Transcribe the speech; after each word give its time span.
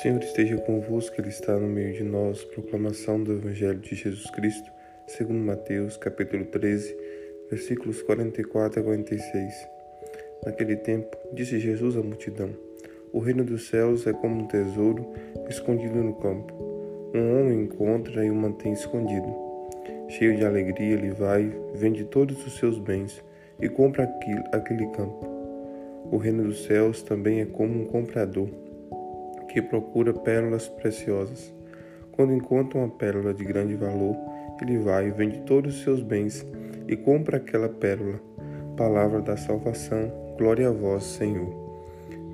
Senhor 0.00 0.22
esteja 0.22 0.56
convosco, 0.58 1.20
Ele 1.20 1.28
está 1.28 1.58
no 1.58 1.66
meio 1.66 1.92
de 1.92 2.04
nós. 2.04 2.44
Proclamação 2.44 3.20
do 3.20 3.32
Evangelho 3.32 3.80
de 3.80 3.96
Jesus 3.96 4.30
Cristo, 4.30 4.70
segundo 5.08 5.44
Mateus, 5.44 5.96
capítulo 5.96 6.44
13, 6.44 6.96
versículos 7.50 8.00
44 8.02 8.80
a 8.80 8.84
46. 8.84 9.68
Naquele 10.46 10.76
tempo, 10.76 11.16
disse 11.32 11.58
Jesus 11.58 11.96
à 11.96 12.00
multidão: 12.00 12.50
O 13.12 13.18
reino 13.18 13.42
dos 13.42 13.66
céus 13.66 14.06
é 14.06 14.12
como 14.12 14.44
um 14.44 14.46
tesouro 14.46 15.04
escondido 15.48 15.96
no 15.96 16.14
campo. 16.14 16.54
Um 17.12 17.40
homem 17.40 17.62
encontra 17.64 18.24
e 18.24 18.30
o 18.30 18.34
mantém 18.36 18.74
escondido. 18.74 19.34
Cheio 20.10 20.36
de 20.36 20.44
alegria, 20.44 20.94
ele 20.94 21.10
vai, 21.10 21.52
vende 21.74 22.04
todos 22.04 22.46
os 22.46 22.56
seus 22.56 22.78
bens 22.78 23.20
e 23.60 23.68
compra 23.68 24.08
aquele 24.52 24.86
campo. 24.92 25.26
O 26.12 26.18
reino 26.18 26.44
dos 26.44 26.62
céus 26.66 27.02
também 27.02 27.40
é 27.40 27.46
como 27.46 27.82
um 27.82 27.84
comprador 27.84 28.48
que 29.48 29.62
procura 29.62 30.12
pérolas 30.12 30.68
preciosas. 30.68 31.52
Quando 32.12 32.32
encontra 32.32 32.78
uma 32.78 32.88
pérola 32.88 33.32
de 33.32 33.44
grande 33.44 33.74
valor, 33.74 34.16
ele 34.60 34.78
vai 34.78 35.08
e 35.08 35.10
vende 35.10 35.40
todos 35.40 35.76
os 35.76 35.82
seus 35.82 36.02
bens 36.02 36.46
e 36.86 36.96
compra 36.96 37.36
aquela 37.36 37.68
pérola. 37.68 38.20
Palavra 38.76 39.20
da 39.20 39.36
salvação, 39.36 40.12
glória 40.36 40.68
a 40.68 40.72
vós, 40.72 41.04
Senhor. 41.04 41.68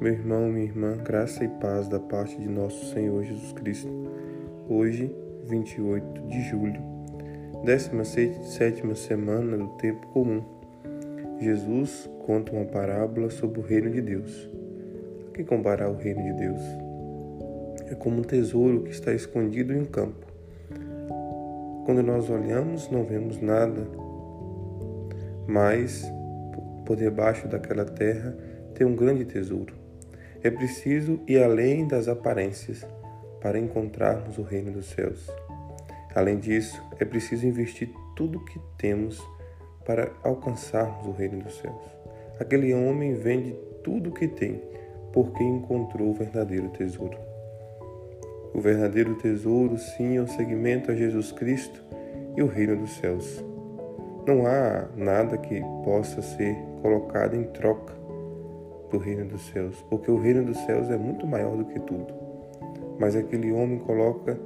Meu 0.00 0.12
irmão, 0.12 0.48
minha 0.48 0.64
irmã, 0.64 0.96
graça 0.96 1.44
e 1.44 1.48
paz 1.48 1.88
da 1.88 1.98
parte 1.98 2.36
de 2.36 2.48
nosso 2.48 2.92
Senhor 2.92 3.22
Jesus 3.24 3.52
Cristo. 3.52 3.90
Hoje, 4.68 5.14
28 5.44 6.22
de 6.28 6.42
julho, 6.42 6.80
17 7.64 8.96
semana 8.96 9.56
do 9.56 9.68
tempo 9.78 10.06
comum. 10.08 10.42
Jesus 11.40 12.08
conta 12.26 12.52
uma 12.52 12.64
parábola 12.64 13.30
sobre 13.30 13.60
o 13.60 13.62
reino 13.62 13.90
de 13.90 14.00
Deus. 14.00 14.50
A 15.28 15.30
que 15.32 15.44
comparar 15.44 15.88
o 15.88 15.96
reino 15.96 16.22
de 16.22 16.32
Deus? 16.34 16.83
É 17.86 17.94
como 17.94 18.18
um 18.18 18.22
tesouro 18.22 18.82
que 18.82 18.90
está 18.90 19.12
escondido 19.12 19.72
em 19.72 19.80
um 19.80 19.84
campo. 19.84 20.26
Quando 21.84 22.02
nós 22.02 22.30
olhamos, 22.30 22.90
não 22.90 23.04
vemos 23.04 23.40
nada, 23.40 23.86
mas 25.46 26.10
por 26.86 26.96
debaixo 26.96 27.46
daquela 27.46 27.84
terra 27.84 28.36
tem 28.74 28.86
um 28.86 28.96
grande 28.96 29.24
tesouro. 29.24 29.74
É 30.42 30.50
preciso 30.50 31.20
ir 31.26 31.42
além 31.42 31.86
das 31.86 32.08
aparências 32.08 32.86
para 33.40 33.58
encontrarmos 33.58 34.38
o 34.38 34.42
reino 34.42 34.72
dos 34.72 34.86
céus. 34.86 35.30
Além 36.14 36.38
disso, 36.38 36.82
é 36.98 37.04
preciso 37.04 37.46
investir 37.46 37.90
tudo 38.16 38.38
o 38.38 38.44
que 38.44 38.58
temos 38.78 39.22
para 39.84 40.10
alcançarmos 40.22 41.06
o 41.06 41.12
reino 41.12 41.42
dos 41.42 41.58
céus. 41.58 41.84
Aquele 42.38 42.72
homem 42.72 43.14
vende 43.14 43.54
tudo 43.82 44.10
o 44.10 44.12
que 44.12 44.26
tem 44.26 44.62
porque 45.12 45.42
encontrou 45.42 46.10
o 46.10 46.14
verdadeiro 46.14 46.68
tesouro. 46.70 47.33
O 48.54 48.60
verdadeiro 48.60 49.16
tesouro, 49.16 49.76
sim, 49.76 50.16
é 50.16 50.20
o 50.20 50.28
seguimento 50.28 50.92
a 50.92 50.94
Jesus 50.94 51.32
Cristo 51.32 51.82
e 52.36 52.42
o 52.42 52.46
reino 52.46 52.76
dos 52.76 52.96
céus. 52.98 53.44
Não 54.24 54.46
há 54.46 54.86
nada 54.96 55.36
que 55.36 55.60
possa 55.84 56.22
ser 56.22 56.56
colocado 56.80 57.34
em 57.34 57.42
troca 57.44 57.92
do 58.92 58.98
reino 58.98 59.24
dos 59.24 59.42
céus, 59.48 59.84
porque 59.90 60.08
o 60.08 60.20
reino 60.20 60.44
dos 60.44 60.56
céus 60.58 60.88
é 60.88 60.96
muito 60.96 61.26
maior 61.26 61.56
do 61.56 61.64
que 61.64 61.80
tudo. 61.80 62.14
Mas 62.96 63.16
aquele 63.16 63.50
homem 63.50 63.80
coloca 63.80 64.38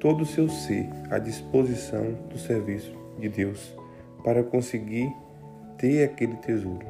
todo 0.00 0.22
o 0.22 0.26
seu 0.26 0.48
ser 0.48 0.88
à 1.08 1.18
disposição 1.18 2.12
do 2.28 2.36
serviço 2.36 2.92
de 3.20 3.28
Deus 3.28 3.72
para 4.24 4.42
conseguir 4.42 5.08
ter 5.78 6.02
aquele 6.02 6.34
tesouro. 6.38 6.86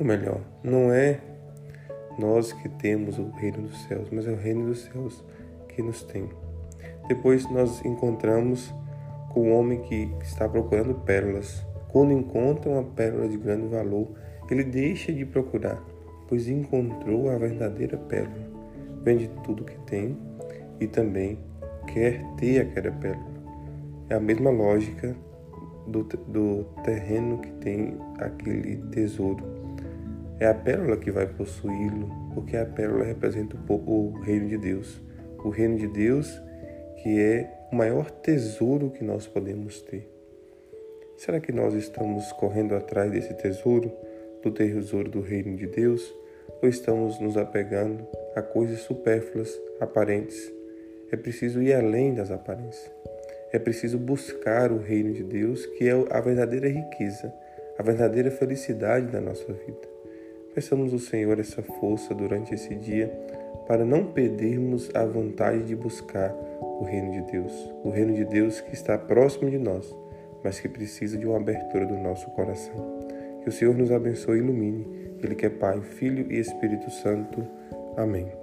Ou 0.00 0.04
melhor, 0.04 0.40
não 0.64 0.92
é 0.92 1.20
nós 2.18 2.52
que 2.52 2.68
temos 2.68 3.20
o 3.20 3.30
reino 3.30 3.62
dos 3.62 3.84
céus, 3.84 4.08
mas 4.10 4.26
é 4.26 4.32
o 4.32 4.36
reino 4.36 4.66
dos 4.66 4.82
céus 4.82 5.24
que 5.72 5.82
nos 5.82 6.02
tem. 6.02 6.28
Depois 7.08 7.50
nós 7.50 7.84
encontramos 7.84 8.72
com 9.30 9.40
o 9.40 9.58
homem 9.58 9.80
que 9.82 10.10
está 10.22 10.48
procurando 10.48 10.94
pérolas. 10.94 11.66
Quando 11.88 12.12
encontra 12.12 12.70
uma 12.70 12.84
pérola 12.84 13.28
de 13.28 13.36
grande 13.36 13.66
valor, 13.66 14.08
ele 14.50 14.64
deixa 14.64 15.12
de 15.12 15.24
procurar, 15.24 15.82
pois 16.28 16.48
encontrou 16.48 17.30
a 17.30 17.38
verdadeira 17.38 17.96
pérola. 17.96 18.50
Vende 19.02 19.28
tudo 19.44 19.64
que 19.64 19.78
tem 19.80 20.16
e 20.78 20.86
também 20.86 21.38
quer 21.86 22.24
ter 22.36 22.60
aquela 22.60 22.92
pérola. 22.92 23.30
É 24.08 24.14
a 24.14 24.20
mesma 24.20 24.50
lógica 24.50 25.16
do, 25.86 26.04
do 26.04 26.64
terreno 26.84 27.38
que 27.38 27.50
tem 27.54 27.96
aquele 28.18 28.76
tesouro. 28.90 29.44
É 30.38 30.46
a 30.46 30.54
pérola 30.54 30.96
que 30.96 31.10
vai 31.10 31.26
possuí-lo, 31.26 32.08
porque 32.34 32.56
a 32.56 32.64
pérola 32.64 33.04
representa 33.04 33.56
o, 33.68 33.74
o 33.74 34.20
reino 34.20 34.48
de 34.48 34.58
Deus 34.58 35.00
o 35.44 35.50
reino 35.50 35.76
de 35.76 35.86
Deus, 35.86 36.40
que 37.02 37.20
é 37.20 37.50
o 37.72 37.76
maior 37.76 38.10
tesouro 38.10 38.90
que 38.90 39.04
nós 39.04 39.26
podemos 39.26 39.80
ter. 39.82 40.08
Será 41.16 41.38
que 41.38 41.52
nós 41.52 41.74
estamos 41.74 42.32
correndo 42.32 42.74
atrás 42.74 43.10
desse 43.10 43.34
tesouro, 43.34 43.92
do 44.42 44.50
tesouro 44.50 45.10
do 45.10 45.20
reino 45.20 45.56
de 45.56 45.66
Deus, 45.66 46.14
ou 46.62 46.68
estamos 46.68 47.20
nos 47.20 47.36
apegando 47.36 48.06
a 48.34 48.42
coisas 48.42 48.80
supérfluas, 48.80 49.58
aparentes? 49.78 50.52
É 51.12 51.16
preciso 51.16 51.62
ir 51.62 51.74
além 51.74 52.14
das 52.14 52.30
aparências. 52.30 52.90
É 53.52 53.58
preciso 53.58 53.98
buscar 53.98 54.70
o 54.70 54.78
reino 54.78 55.12
de 55.12 55.24
Deus, 55.24 55.66
que 55.66 55.88
é 55.88 55.92
a 56.10 56.20
verdadeira 56.20 56.68
riqueza, 56.68 57.32
a 57.76 57.82
verdadeira 57.82 58.30
felicidade 58.30 59.06
da 59.06 59.20
nossa 59.20 59.52
vida. 59.52 59.88
Peçamos 60.54 60.92
ao 60.92 60.98
Senhor 60.98 61.38
essa 61.38 61.62
força 61.62 62.14
durante 62.14 62.54
esse 62.54 62.74
dia 62.74 63.10
para 63.70 63.84
não 63.84 64.04
perdermos 64.04 64.90
a 64.96 65.04
vontade 65.04 65.62
de 65.62 65.76
buscar 65.76 66.34
o 66.60 66.82
reino 66.82 67.12
de 67.12 67.30
Deus, 67.30 67.52
o 67.84 67.88
reino 67.88 68.12
de 68.12 68.24
Deus 68.24 68.60
que 68.60 68.74
está 68.74 68.98
próximo 68.98 69.48
de 69.48 69.58
nós, 69.58 69.96
mas 70.42 70.58
que 70.58 70.68
precisa 70.68 71.16
de 71.16 71.24
uma 71.24 71.36
abertura 71.36 71.86
do 71.86 71.96
nosso 71.96 72.28
coração. 72.30 73.06
Que 73.40 73.48
o 73.48 73.52
Senhor 73.52 73.72
nos 73.72 73.92
abençoe 73.92 74.38
e 74.38 74.42
ilumine, 74.42 75.14
Ele 75.22 75.36
que 75.36 75.46
é 75.46 75.50
Pai, 75.50 75.80
Filho 75.82 76.26
e 76.32 76.40
Espírito 76.40 76.90
Santo. 76.90 77.46
Amém. 77.96 78.39